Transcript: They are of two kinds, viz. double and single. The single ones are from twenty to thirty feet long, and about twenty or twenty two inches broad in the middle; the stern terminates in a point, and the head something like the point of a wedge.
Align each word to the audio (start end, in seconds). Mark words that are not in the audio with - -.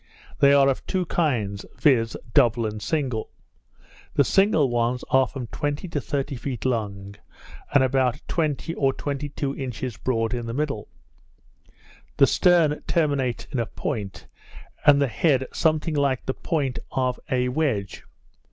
They 0.39 0.51
are 0.51 0.67
of 0.67 0.83
two 0.87 1.05
kinds, 1.05 1.63
viz. 1.79 2.17
double 2.33 2.65
and 2.65 2.81
single. 2.81 3.29
The 4.15 4.23
single 4.23 4.67
ones 4.67 5.03
are 5.11 5.27
from 5.27 5.45
twenty 5.45 5.87
to 5.89 6.01
thirty 6.01 6.35
feet 6.35 6.65
long, 6.65 7.17
and 7.71 7.83
about 7.83 8.19
twenty 8.27 8.73
or 8.73 8.93
twenty 8.93 9.29
two 9.29 9.55
inches 9.55 9.97
broad 9.97 10.33
in 10.33 10.47
the 10.47 10.55
middle; 10.55 10.87
the 12.17 12.25
stern 12.25 12.81
terminates 12.87 13.45
in 13.51 13.59
a 13.59 13.67
point, 13.67 14.25
and 14.87 14.99
the 14.99 15.07
head 15.07 15.45
something 15.53 15.93
like 15.93 16.25
the 16.25 16.33
point 16.33 16.79
of 16.91 17.19
a 17.29 17.49
wedge. 17.49 18.03